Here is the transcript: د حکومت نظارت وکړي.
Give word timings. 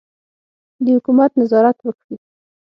د 0.83 0.85
حکومت 0.97 1.31
نظارت 1.39 1.77
وکړي. 1.83 2.15